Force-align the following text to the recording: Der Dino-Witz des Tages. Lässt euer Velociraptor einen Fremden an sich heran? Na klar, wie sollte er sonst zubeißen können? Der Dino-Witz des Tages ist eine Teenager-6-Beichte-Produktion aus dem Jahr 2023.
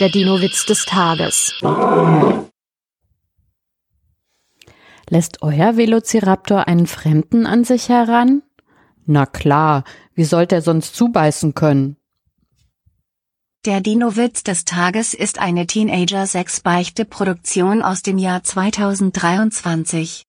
Der 0.00 0.08
Dino-Witz 0.08 0.66
des 0.66 0.86
Tages. 0.86 1.54
Lässt 5.08 5.42
euer 5.42 5.76
Velociraptor 5.76 6.66
einen 6.66 6.88
Fremden 6.88 7.46
an 7.46 7.62
sich 7.62 7.88
heran? 7.88 8.42
Na 9.06 9.24
klar, 9.24 9.84
wie 10.14 10.24
sollte 10.24 10.56
er 10.56 10.62
sonst 10.62 10.96
zubeißen 10.96 11.54
können? 11.54 11.96
Der 13.66 13.80
Dino-Witz 13.80 14.42
des 14.42 14.64
Tages 14.64 15.14
ist 15.14 15.38
eine 15.38 15.68
Teenager-6-Beichte-Produktion 15.68 17.82
aus 17.82 18.02
dem 18.02 18.18
Jahr 18.18 18.42
2023. 18.42 20.22